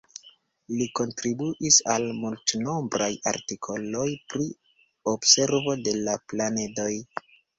Li 0.77 0.85
kontribuis 0.99 1.75
al 1.95 2.05
multnombraj 2.21 3.09
artikoloj 3.33 4.07
pri 4.33 4.47
observo 5.13 5.77
de 5.89 5.95
la 6.09 6.19
planedoj. 6.33 6.91